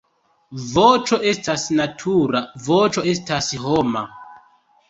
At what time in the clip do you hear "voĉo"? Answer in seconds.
0.69-1.19, 2.71-3.07